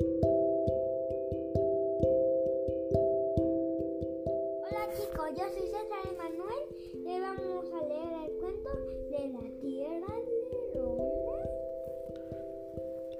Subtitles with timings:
[0.00, 0.10] Hola
[4.96, 8.70] chicos, yo soy César Emanuel y vamos a leer el cuento
[9.10, 10.12] de la tierra
[10.74, 11.46] redonda.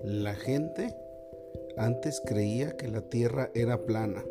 [0.02, 0.96] La gente
[1.76, 4.24] antes creía que la tierra era plana.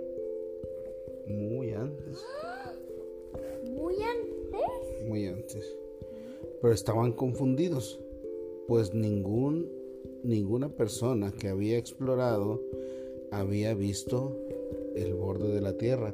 [1.27, 2.25] Muy antes,
[3.71, 5.77] Muy antes, muy antes.
[6.61, 8.01] Pero estaban confundidos,
[8.67, 9.82] pues ningún,
[10.23, 12.61] ninguna persona que había explorado
[13.31, 14.35] había visto
[14.95, 16.13] el borde de la tierra,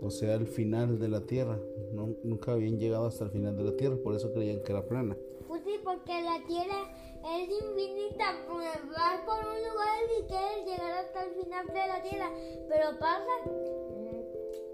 [0.00, 1.58] o sea, el final de la tierra.
[1.92, 4.86] No- nunca habían llegado hasta el final de la tierra, por eso creían que era
[4.86, 5.16] plana.
[5.48, 6.94] pues sí, porque la tierra
[7.36, 12.02] es infinita, pues vas por un lugar y quieres llegar hasta el final de la
[12.02, 12.30] tierra,
[12.68, 13.50] pero pasas,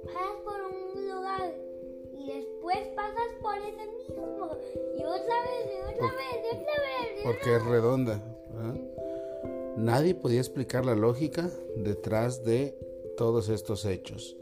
[0.05, 1.55] pasas por un lugar
[2.13, 4.51] y después pasas por ese mismo
[4.99, 7.21] y otra vez y otra Por- vez y otra vez.
[7.21, 8.36] y porque es redonda.
[9.77, 12.77] Nadie podía explicar la lógica detrás de
[13.17, 14.37] todos estos hechos.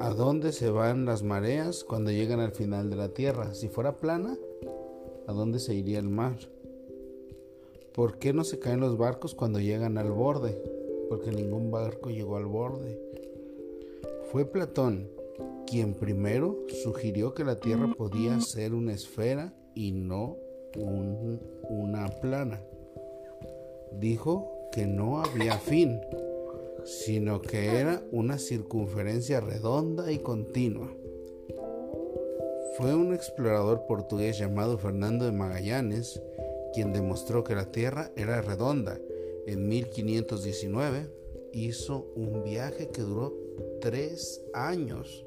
[0.00, 3.54] ¿A dónde se van las mareas cuando llegan al final de la Tierra?
[3.54, 4.36] Si fuera plana,
[5.26, 6.36] ¿a dónde se iría el mar?
[7.94, 10.62] ¿Por qué no se caen los barcos cuando llegan al borde?
[11.08, 13.00] Porque ningún barco llegó al borde.
[14.30, 15.08] Fue Platón
[15.66, 20.36] quien primero sugirió que la Tierra podía ser una esfera y no
[20.76, 22.60] un- una plana.
[23.92, 26.00] Dijo que no había fin,
[26.84, 30.90] sino que era una circunferencia redonda y continua.
[32.76, 36.20] Fue un explorador portugués llamado Fernando de Magallanes
[36.72, 39.00] quien demostró que la Tierra era redonda.
[39.46, 41.10] En 1519
[41.52, 43.34] hizo un viaje que duró
[43.80, 45.24] tres años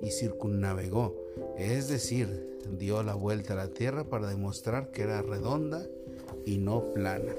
[0.00, 1.14] y circunnavegó,
[1.56, 5.86] es decir, dio la vuelta a la Tierra para demostrar que era redonda
[6.44, 7.34] y no plana.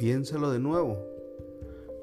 [0.00, 0.96] Piénsalo de nuevo.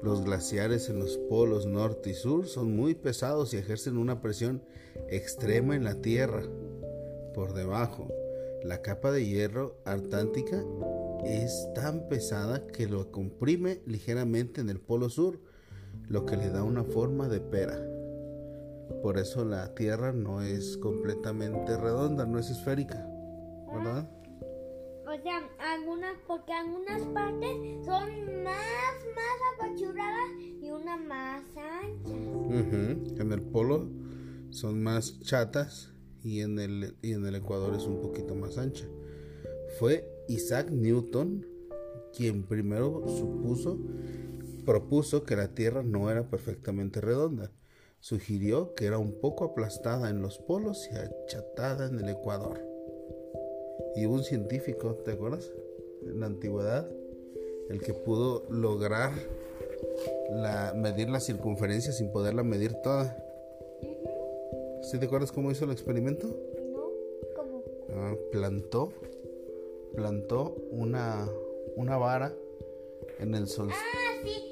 [0.04, 4.62] Los glaciares en los polos norte y sur son muy pesados y ejercen una presión
[5.08, 6.44] extrema en la Tierra.
[7.34, 8.06] Por debajo,
[8.62, 10.64] la capa de hierro antártica
[11.24, 15.40] es tan pesada que lo comprime ligeramente en el polo sur,
[16.08, 17.84] lo que le da una forma de pera.
[19.02, 23.04] Por eso la Tierra no es completamente redonda, no es esférica,
[23.74, 24.08] ¿verdad?
[25.08, 32.12] O sea, algunas, porque algunas partes son más, más apachurradas y una más ancha.
[32.12, 33.88] Ujú, En el polo
[34.50, 38.84] son más chatas y en el, y en el ecuador es un poquito más ancha.
[39.78, 41.46] Fue Isaac Newton
[42.14, 43.78] quien primero supuso,
[44.66, 47.50] propuso que la Tierra no era perfectamente redonda.
[48.00, 52.77] Sugirió que era un poco aplastada en los polos y achatada en el ecuador.
[53.96, 55.52] Y un científico, ¿te acuerdas?
[56.02, 56.88] En la antigüedad,
[57.68, 59.12] el que pudo lograr
[60.30, 63.16] la, medir la circunferencia sin poderla medir toda.
[64.82, 66.28] ¿Sí te acuerdas cómo hizo el experimento?
[66.72, 66.90] ¿No?
[67.34, 67.62] Como.
[67.90, 68.92] Ah, plantó,
[69.94, 71.28] plantó una,
[71.76, 72.34] una vara
[73.18, 73.68] en el sol.
[73.70, 74.47] Ah, sí,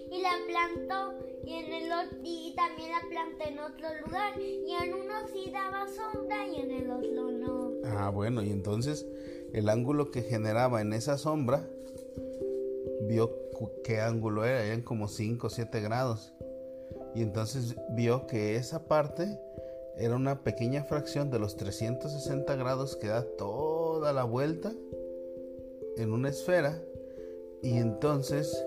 [0.74, 1.86] plantó y en el
[2.22, 6.70] y también la plantó en otro lugar y en uno sí daba sombra y en
[6.70, 7.72] el otro no.
[7.84, 9.06] Ah, bueno, y entonces
[9.52, 11.68] el ángulo que generaba en esa sombra,
[13.02, 13.30] vio
[13.84, 16.32] qué ángulo era, eran como 5 o 7 grados.
[17.14, 19.38] Y entonces vio que esa parte
[19.96, 24.72] era una pequeña fracción de los 360 grados que da toda la vuelta
[25.96, 26.82] en una esfera.
[27.62, 28.62] Y entonces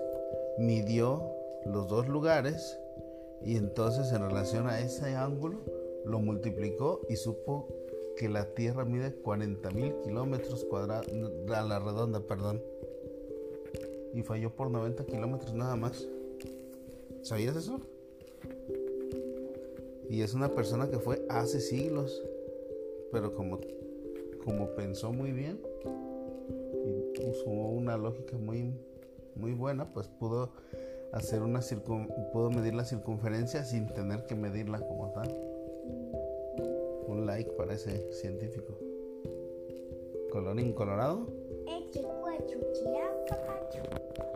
[0.58, 2.78] midió los dos lugares
[3.42, 5.60] y entonces en relación a ese ángulo
[6.04, 7.68] lo multiplicó y supo
[8.16, 12.62] que la Tierra mide 40 mil kilómetros cuadrados, a la redonda, perdón.
[14.12, 16.06] Y falló por 90 kilómetros nada más.
[17.22, 17.80] ¿Sabías eso?
[20.08, 22.22] Y es una persona que fue hace siglos,
[23.12, 23.60] pero como,
[24.44, 25.60] como pensó muy bien
[26.84, 28.74] y usó una lógica muy,
[29.36, 30.50] muy buena, pues pudo
[31.12, 35.28] hacer una circun, pudo medir la circunferencia sin tener que medirla como tal.
[37.06, 38.78] Un like para ese científico.
[40.30, 41.26] Colorín colorado.
[43.28, 44.29] Pachu.